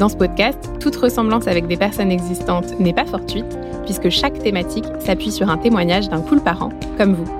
[0.00, 4.86] Dans ce podcast, toute ressemblance avec des personnes existantes n'est pas fortuite, puisque chaque thématique
[4.98, 7.30] s'appuie sur un témoignage d'un cool parent, comme vous.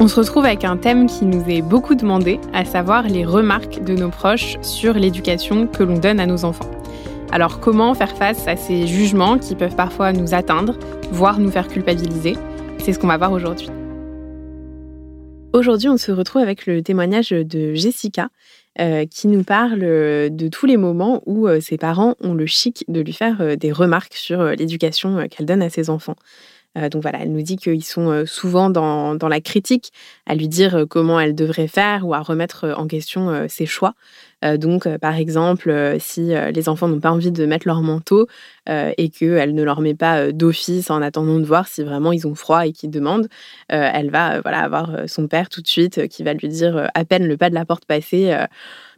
[0.00, 3.84] On se retrouve avec un thème qui nous est beaucoup demandé, à savoir les remarques
[3.84, 6.68] de nos proches sur l'éducation que l'on donne à nos enfants.
[7.30, 10.74] Alors comment faire face à ces jugements qui peuvent parfois nous atteindre,
[11.12, 12.36] voire nous faire culpabiliser?
[12.78, 13.70] C'est ce qu'on va voir aujourd'hui.
[15.52, 18.28] Aujourd'hui, on se retrouve avec le témoignage de Jessica,
[18.78, 22.44] euh, qui nous parle euh, de tous les moments où euh, ses parents ont le
[22.44, 26.16] chic de lui faire des remarques sur l'éducation qu'elle donne à ses enfants.
[26.90, 29.92] Donc voilà, elle nous dit qu'ils sont souvent dans, dans, la critique,
[30.26, 33.94] à lui dire comment elle devrait faire ou à remettre en question ses choix.
[34.44, 37.82] Euh, donc, euh, par exemple, euh, si les enfants n'ont pas envie de mettre leur
[37.82, 38.26] manteau
[38.68, 42.34] et qu'elle ne leur met pas d'office en attendant de voir si vraiment ils ont
[42.34, 43.28] froid et qu'ils demandent,
[43.68, 47.28] elle va voilà, avoir son père tout de suite qui va lui dire à peine
[47.28, 48.36] le pas de la porte passé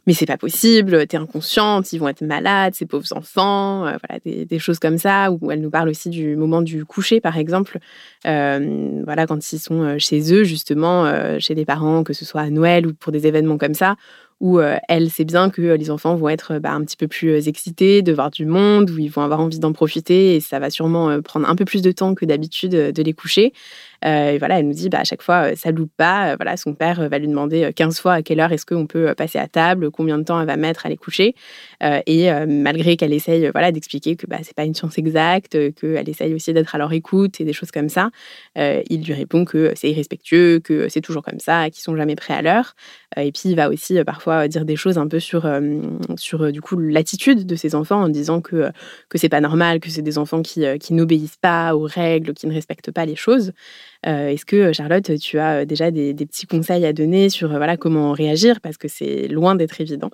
[0.09, 4.57] mais c'est pas possible, t'es inconsciente, ils vont être malades, ces pauvres enfants, voilà, des,
[4.57, 7.77] choses comme ça, où elle nous parle aussi du moment du coucher, par exemple,
[8.23, 12.87] voilà, quand ils sont chez eux, justement, chez les parents, que ce soit à Noël
[12.87, 13.97] ou pour des événements comme ça,
[14.39, 17.07] où euh, elle sait bien que euh, les enfants vont être bah, un petit peu
[17.07, 20.39] plus euh, excités de voir du monde, où ils vont avoir envie d'en profiter et
[20.39, 23.53] ça va sûrement prendre un peu plus de temps que d'habitude de les coucher.
[24.05, 26.35] et voilà, elle nous dit bah, à chaque fois, ça loupe pas.
[26.35, 29.39] voilà, son père va lui demander 15 fois à quelle heure est-ce qu'on peut passer
[29.39, 31.35] à table, combien de temps elle va mettre à les coucher.
[31.81, 36.33] et malgré qu'elle essaye voilà, d'expliquer que bah, c'est pas une science exacte, qu'elle essaye
[36.33, 38.09] aussi d'être à leur écoute et des choses comme ça,
[38.55, 42.33] il lui répond que c'est irrespectueux, que c'est toujours comme ça, qu'ils sont jamais prêts
[42.33, 42.75] à l'heure.
[43.17, 45.81] et puis il va aussi parfois dire des choses un peu sur, euh,
[46.17, 48.71] sur euh, du coup l'attitude de ces enfants en disant que,
[49.09, 52.33] que c'est pas normal, que c'est des enfants qui, euh, qui n'obéissent pas aux règles,
[52.33, 53.51] qui ne respectent pas les choses.
[54.03, 58.13] Est-ce que Charlotte, tu as déjà des, des, petits conseils à donner sur voilà comment
[58.13, 58.61] réagir?
[58.61, 60.09] Parce que c'est loin d'être évident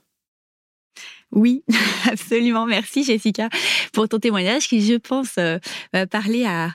[1.31, 1.63] oui,
[2.12, 2.66] absolument.
[2.66, 3.50] Merci Jessica
[3.94, 5.59] pour ton témoignage qui, je pense, euh,
[5.94, 6.72] va parler à,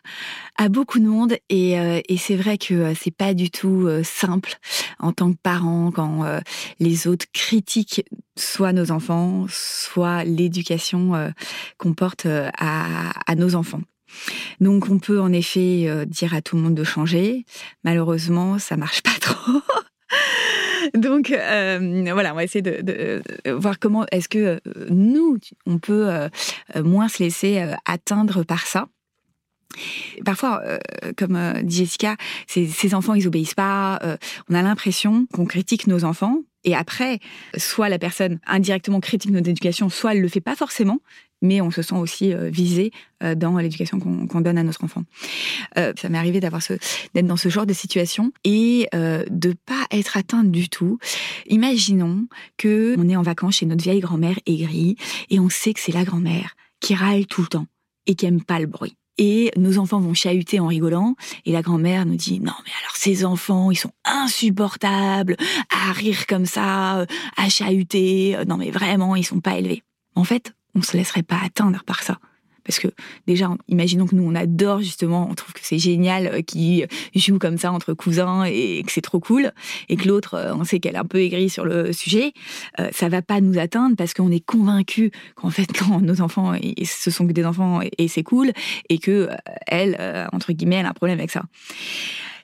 [0.68, 1.36] beaucoup de monde.
[1.48, 4.54] Et, euh, et c'est vrai que euh, c'est pas du tout simple
[4.98, 6.24] en tant que parent quand
[6.78, 8.04] les autres critiquent
[8.36, 11.32] soit nos enfants, soit l'éducation
[11.78, 13.80] qu'on porte à, à nos enfants.
[14.60, 17.44] Donc on peut en effet dire à tout le monde de changer.
[17.84, 19.62] Malheureusement, ça marche pas trop.
[21.10, 24.60] Donc euh, voilà, on va essayer de, voir comment est-ce que euh,
[24.90, 26.28] nous, on peut euh,
[26.84, 28.86] moins se laisser atteindre par ça.
[30.24, 30.62] Parfois,
[31.16, 32.16] comme dit Jessica,
[32.46, 34.00] ces, enfants, ils obéissent pas.
[34.48, 36.42] on a l'impression qu'on critique nos enfants.
[36.64, 37.20] Et après,
[37.56, 40.98] soit la personne indirectement critique notre éducation, soit elle le fait pas forcément,
[41.42, 42.92] mais on se sent aussi euh, visé
[43.22, 45.04] euh, dans l'éducation qu'on donne à notre enfant.
[45.78, 46.62] Euh, ça m'est arrivé d'avoir
[47.14, 50.98] d'être dans ce genre de situation et de pas être atteinte du tout.
[51.46, 54.96] Imaginons que on est en vacances chez notre vieille grand-mère aigrie
[55.30, 57.66] et on sait que c'est la grand-mère qui râle tout le temps
[58.06, 58.96] et qui aime pas le bruit.
[59.18, 61.14] Et nos enfants vont chahuter en rigolant.
[61.44, 65.36] Et la grand-mère nous dit, non, mais alors ces enfants, ils sont insupportables
[65.70, 67.04] à rire comme ça,
[67.36, 68.36] à chahuter.
[68.48, 69.82] Non, mais vraiment, ils sont pas élevés.
[70.14, 72.18] En fait, on se laisserait pas atteindre par ça.
[72.64, 72.88] Parce que
[73.26, 77.38] déjà, imaginons que nous, on adore justement, on trouve que c'est génial euh, qu'ils jouent
[77.38, 79.52] comme ça entre cousins et que c'est trop cool,
[79.88, 82.32] et que l'autre, euh, on sait qu'elle est un peu aigrie sur le sujet,
[82.78, 86.52] euh, ça va pas nous atteindre parce qu'on est convaincu qu'en fait, quand nos enfants,
[86.84, 88.52] ce sont que des enfants et, c'est cool,
[88.88, 89.28] et que
[89.66, 91.42] elle, entre guillemets, elle a un problème avec ça.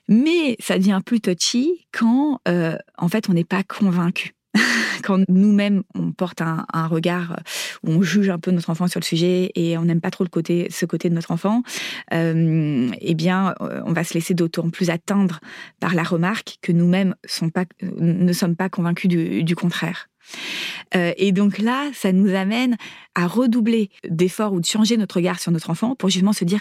[0.07, 4.36] Mais ça devient plus touchy quand, en fait, on n'est pas convaincu.
[5.03, 7.39] quand nous-mêmes on porte un, regard
[7.83, 10.25] où on juge un peu notre enfant sur le sujet et on n'aime pas trop
[10.25, 11.63] ce côté de notre enfant,
[12.13, 15.39] euh, eh bien, euh, on va se laisser d'autant plus atteindre
[15.79, 17.15] par la remarque que nous-mêmes
[17.81, 20.07] ne sommes pas convaincus du contraire.
[20.95, 22.77] Euh, et donc là, ça nous amène
[23.15, 26.59] à redoubler d'efforts ou de changer notre regard sur notre enfant pour justement se dire,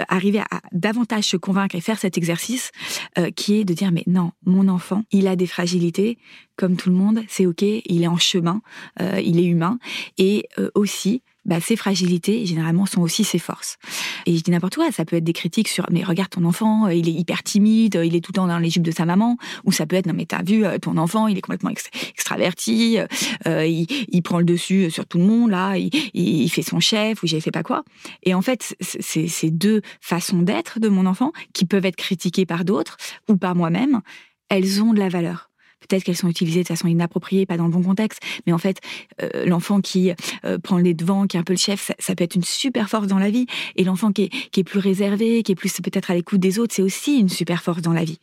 [0.00, 2.72] euh, arriver à davantage se convaincre et faire cet exercice
[3.18, 6.18] euh, qui est de dire, mais non, mon enfant, il a des fragilités,
[6.56, 8.60] comme tout le monde, c'est OK, il est en chemin,
[9.00, 9.78] il est humain.
[10.18, 13.78] Et aussi, bah, ses fragilités, généralement, sont aussi ses forces.
[14.26, 16.88] Et je dis n'importe quoi, ça peut être des critiques sur mais regarde ton enfant,
[16.88, 19.36] il est hyper timide, il est tout le temps dans les jupes de sa maman,
[19.64, 22.98] ou ça peut être non mais t'as vu ton enfant, il est complètement extraverti,
[23.46, 27.40] il, prend le dessus sur tout le monde là, il, fait son chef ou j'ai
[27.40, 27.84] fait pas quoi.
[28.22, 32.46] Et en fait, c'est ces deux façons d'être de mon enfant qui peuvent être critiquées
[32.46, 32.96] par d'autres
[33.28, 34.00] ou par moi-même,
[34.48, 35.49] elles ont de la valeur.
[35.80, 38.80] Peut-être qu'elles sont utilisées de façon inappropriée, pas dans le bon contexte, mais en fait,
[39.22, 40.12] euh, l'enfant qui
[40.44, 42.88] euh, prend les devants, qui est un peu le chef, ça, peut être une super
[42.88, 43.46] force dans la vie.
[43.76, 46.82] Et l'enfant qui est, plus réservé, qui est plus peut-être à l'écoute des autres, c'est
[46.82, 48.18] aussi une super force dans la vie.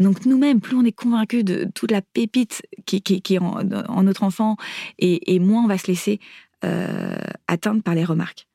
[0.00, 4.56] Donc nous-mêmes, plus on est convaincu de toute la pépite qui, est en, notre enfant,
[4.98, 6.20] et, moins on va se laisser
[6.64, 7.16] euh,
[7.46, 8.46] atteindre par les remarques.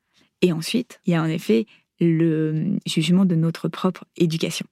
[0.41, 1.67] Et ensuite, il y a en effet
[1.99, 4.65] le jugement de notre propre éducation.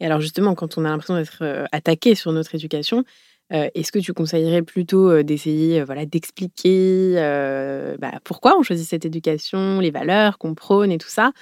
[0.00, 3.04] Et alors justement, quand on a l'impression d'être euh, attaqué sur notre éducation,
[3.52, 7.14] euh, est-ce que tu conseillerais plutôt euh, d'essayer voilà, d'expliquer
[7.98, 11.32] bah, pourquoi on choisit cette éducation, les valeurs qu'on prône et tout ça,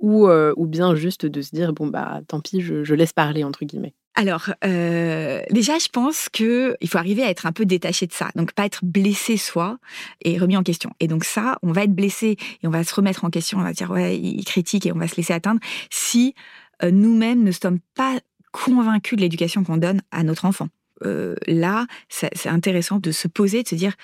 [0.00, 3.64] ou, ou bien juste de se dire, bon, bah tant pis, je, laisse parler, entre
[3.64, 3.94] guillemets?
[4.16, 8.28] Alors, déjà, je pense qu'il faut arriver à être un peu détaché de ça.
[8.36, 9.78] Donc, pas être blessé soi
[10.22, 10.90] et remis en question.
[11.00, 13.58] Et donc, ça, on va être blessé et on va se remettre en question.
[13.58, 16.34] On va dire, ouais, il critique et on va se laisser atteindre si
[16.90, 18.18] nous-mêmes ne sommes pas
[18.52, 20.68] convaincus de l'éducation qu'on donne à notre enfant.
[21.04, 23.94] Euh, là, c'est intéressant de se poser, de se dire,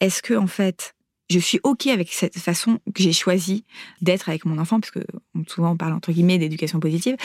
[0.00, 0.94] est-ce que en fait,
[1.28, 3.64] je suis ok avec cette façon que j'ai choisi
[4.00, 5.00] d'être avec mon enfant, parce que
[5.46, 7.16] souvent on parle entre guillemets d'éducation positive.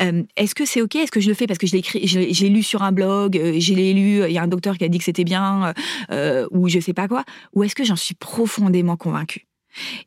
[0.00, 0.96] Euh, est-ce que c'est ok?
[0.96, 3.92] Est-ce que je le fais parce que je l'ai j'ai lu sur un blog, j'ai
[3.92, 5.72] lu, il y a un docteur qui a dit que c'était bien,
[6.50, 9.46] ou je sais pas quoi, ou est-ce que j'en suis profondément convaincue?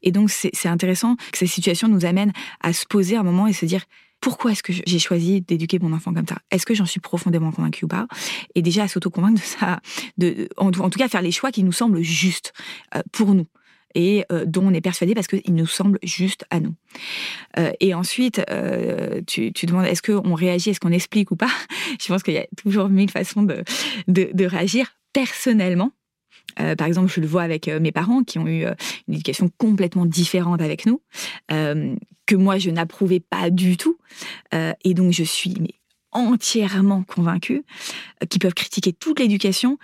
[0.04, 3.54] Et donc c'est intéressant que ces situations nous amènent à se poser un moment et
[3.54, 3.86] se dire
[4.22, 6.38] pourquoi est-ce que j'ai choisi d'éduquer mon enfant comme ça?
[6.52, 8.08] Est-ce que j'en suis profondément convaincue ou pas?
[8.56, 9.80] Et déjà à s'auto-convaincre de ça,
[10.18, 12.54] de, en, tout cas faire les choix qui nous semblent justes
[12.96, 13.48] euh, pour nous
[13.94, 16.74] et euh, dont on est persuadé parce qu'ils nous semblent justes à nous.
[17.58, 18.42] Euh, et ensuite,
[19.28, 21.52] tu, demandes est-ce qu'on réagit, est-ce qu'on explique ou pas?
[22.02, 23.64] Je pense qu'il y a toujours mille façons de,
[24.08, 25.92] de réagir personnellement.
[26.60, 28.74] Euh, par exemple, je le vois avec euh, mes parents qui ont eu euh,
[29.07, 31.02] une éducation complètement différente avec nous,
[32.25, 33.98] que moi je n'approuvais pas du tout.
[34.52, 35.56] et donc je suis
[36.12, 37.63] entièrement convaincue
[38.30, 39.78] qu'ils peuvent critiquer toute l'éducation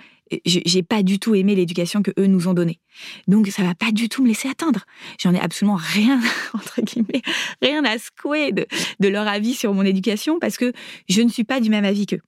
[0.45, 2.79] j'ai pas du tout aimé l'éducation que eux nous ont donnée.
[3.27, 4.85] Donc ça va pas du tout me laisser atteindre.
[5.19, 6.21] J'en ai absolument rien
[6.53, 7.21] entre guillemets,
[7.62, 8.65] rien à secouer de,
[9.00, 10.71] de leur avis sur mon éducation parce que
[11.09, 12.21] je ne suis pas du même avis qu'eux.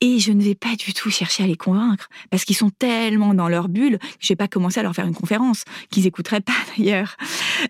[0.00, 3.34] Et je ne vais pas du tout chercher à les convaincre parce qu'ils sont tellement
[3.34, 6.52] dans leur bulle je vais pas commencer à leur faire une conférence qu'ils écouteraient pas
[6.76, 7.16] d'ailleurs.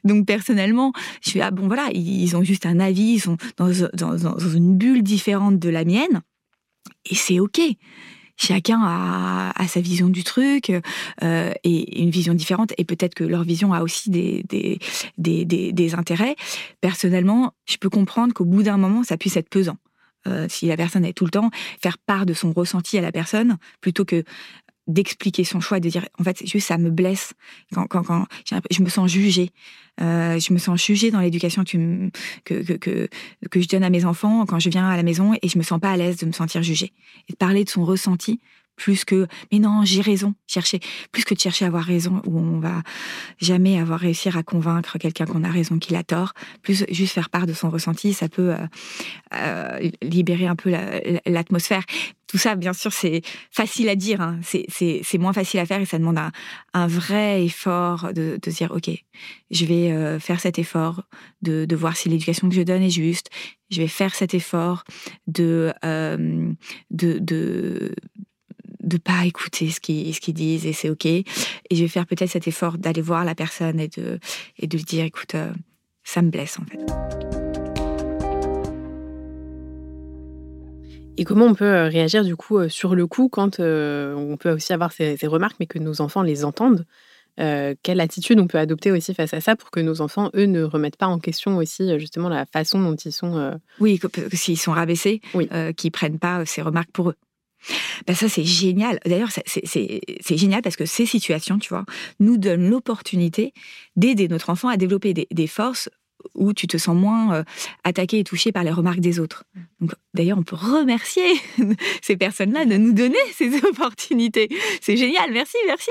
[0.04, 0.92] Donc personnellement,
[1.22, 5.02] je suis ah bon voilà, ils ont juste un avis, ils sont dans, une bulle
[5.02, 6.22] différente de la mienne
[7.10, 7.60] et c'est ok
[8.40, 10.72] chacun a, sa vision du truc
[11.22, 12.72] euh, et une vision différente.
[12.78, 16.36] Et peut-être que leur vision a aussi des, intérêts.
[16.80, 19.76] Personnellement, je peux comprendre qu'au bout d'un moment, ça puisse être pesant.
[20.26, 21.50] Euh, si la personne est tout le temps,
[21.82, 24.24] faire part de son ressenti à la personne, plutôt que
[24.86, 27.32] d'expliquer son choix, de dire en fait juste ça me blesse.
[27.72, 28.26] Quand, quand,
[28.70, 29.50] je me sens jugée,
[30.00, 32.10] euh, je me sens jugée dans l'éducation que,
[32.44, 33.08] que, que,
[33.50, 35.62] que je donne à mes enfants quand je viens à la maison et je me
[35.62, 36.92] sens pas à l'aise de me sentir jugée.
[37.28, 38.40] Et de parler de son ressenti
[38.80, 40.34] plus que mais non j'ai raison.
[40.46, 40.80] Chercher
[41.12, 42.82] plus que de chercher à avoir raison où on va
[43.38, 46.32] jamais avoir réussir à convaincre quelqu'un qu'on a raison qu'il a tort.
[46.62, 48.66] Plus juste faire part de son ressenti ça peut euh,
[49.34, 50.72] euh, libérer un peu
[51.26, 51.84] l'atmosphère.
[52.26, 54.38] Tout ça, bien sûr, c'est facile à dire, hein.
[54.44, 56.20] c'est moins facile à faire et ça demande
[56.72, 58.88] un, vrai effort de, de, dire, OK,
[59.50, 61.02] je vais euh, faire cet effort
[61.42, 63.30] de, de voir si l'éducation que je donne est juste,
[63.68, 64.84] je vais faire cet effort
[65.26, 67.94] de, de, de,
[68.82, 71.06] de pas écouter ce qu'ils ce qu'ils disent et c'est ok.
[71.06, 71.24] Et
[71.70, 74.18] je vais faire peut-être cet effort d'aller voir la personne et de
[74.58, 75.52] et de lui dire écoute euh,
[76.04, 76.78] ça me blesse en fait.
[81.16, 84.50] Et comment on peut euh, réagir du coup euh, sur le coup quand on peut
[84.50, 86.86] aussi avoir ces, remarques mais que nos enfants les entendent
[87.82, 90.62] quelle attitude on peut adopter aussi face à ça pour que nos enfants, eux, ne
[90.62, 93.58] remettent pas en question aussi justement la façon dont ils sont.
[93.78, 93.98] Oui,
[94.34, 95.48] s'ils sont rabaissés, oui.
[95.74, 97.16] qu'ils prennent pas ces remarques pour eux.
[98.06, 98.98] Ben ça, c'est génial.
[99.04, 101.84] D'ailleurs, c'est génial parce que ces situations, tu vois,
[102.18, 103.52] nous donnent l'opportunité
[103.96, 105.88] d'aider notre enfant à développer des forces
[106.34, 107.44] où tu te sens moins euh,
[107.84, 109.44] attaqué et touché par les remarques des autres.
[110.14, 111.22] D'ailleurs, on peut remercier
[112.02, 114.48] ces personnes-là de nous donner ces opportunités.
[114.80, 115.90] C'est génial, merci, merci.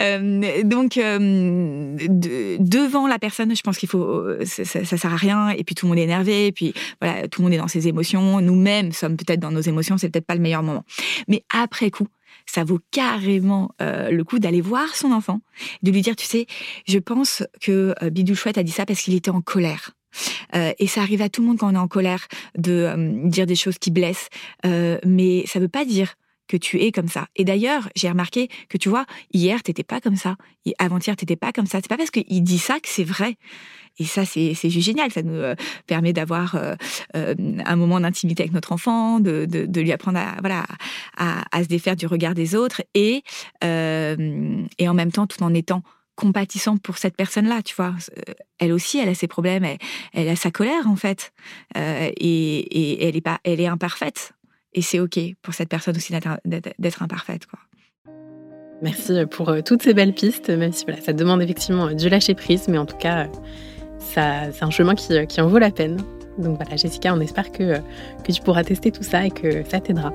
[0.00, 1.96] Euh, donc, euh,
[2.58, 5.50] devant la personne, je pense qu'il faut, ça, ça, sert à rien.
[5.50, 6.46] Et puis tout le monde est énervé.
[6.46, 8.40] Et puis voilà, tout le monde est dans ses émotions.
[8.40, 9.98] Nous-mêmes sommes peut-être dans nos émotions.
[9.98, 10.84] C'est peut-être pas le meilleur moment.
[11.28, 12.06] Mais après coup,
[12.46, 15.40] ça vaut carrément euh, le coup d'aller voir son enfant,
[15.82, 16.46] de lui dire, tu sais,
[16.86, 19.92] je pense que euh, Bidou Chouette a dit ça parce qu'il était en colère.
[20.54, 22.26] Euh, et ça arrive à tout le monde quand on est en colère
[22.56, 24.28] de dire des choses qui blessent,
[24.64, 26.14] mais ça ne veut pas dire
[26.48, 27.26] que tu es comme ça.
[27.36, 30.36] Et d'ailleurs, j'ai remarqué que tu vois, hier, t'étais pas comme ça.
[30.78, 31.78] Avant-hier, t'étais pas comme ça.
[31.80, 33.36] C'est pas parce qu'il dit ça que c'est vrai.
[33.98, 35.10] Et ça, c'est juste génial.
[35.10, 35.54] Ça nous euh,
[35.86, 36.74] permet d'avoir euh,
[37.16, 37.34] euh,
[37.64, 39.46] un moment d'intimité avec notre enfant, de,
[39.80, 40.64] lui apprendre à, voilà,
[41.16, 43.22] à, se défaire du regard des autres et,
[43.62, 45.82] et en même temps, tout en étant
[46.14, 47.94] compatissant pour cette personne-là, tu vois.
[48.58, 49.66] Elle aussi, elle a ses problèmes,
[50.12, 51.32] elle, a sa colère en fait,
[51.74, 51.80] et,
[52.20, 54.32] et, elle est pas, elle est imparfaite.
[54.76, 56.12] Et c'est ok pour cette personne aussi
[56.44, 57.58] d'être imparfaite, quoi.
[58.82, 62.68] Merci pour toutes ces belles pistes, même si voilà, ça demande effectivement du lâcher prise,
[62.68, 63.26] mais en tout cas,
[63.98, 65.96] c'est un chemin qui, qui, en vaut la peine.
[66.36, 67.78] Donc voilà, Jessica, on espère que,
[68.22, 70.12] que tu pourras tester tout ça et que ça t'aidera.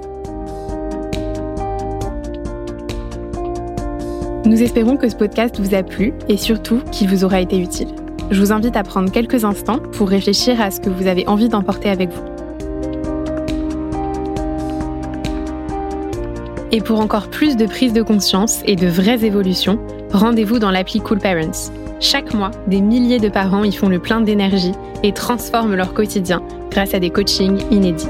[4.46, 7.90] Nous espérons que ce podcast vous a plu et surtout qu'il vous aura été utile.
[8.30, 11.50] Je vous invite à prendre quelques instants pour réfléchir à ce que vous avez envie
[11.50, 12.31] d'emporter avec vous.
[16.74, 19.78] Et pour encore plus de prise de conscience et de vraies évolutions,
[20.14, 21.72] rendez-vous dans l'appli Cool Parents.
[22.00, 24.72] Chaque mois, des milliers de parents y font le plein d'énergie
[25.04, 28.08] et transforment leur quotidien grâce à des coachings inédits.